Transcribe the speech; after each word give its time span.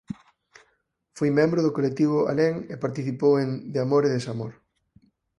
Foi 1.17 1.29
membro 1.39 1.59
do 1.65 1.75
colectivo 1.77 2.17
Alén 2.31 2.55
e 2.73 2.75
participou 2.85 3.33
en 3.43 3.49
De 3.73 3.79
amor 3.85 4.01
e 4.05 4.13
desamor. 4.15 4.53